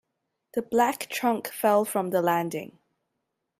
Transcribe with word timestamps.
The 0.55 0.63
black 0.63 1.09
trunk 1.11 1.49
fell 1.49 1.85
from 1.85 2.09
the 2.09 2.23
landing. 2.23 2.79